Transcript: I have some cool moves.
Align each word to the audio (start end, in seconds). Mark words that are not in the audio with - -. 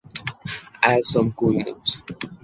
I 0.81 0.93
have 0.93 1.05
some 1.05 1.31
cool 1.31 1.53
moves. 1.53 2.01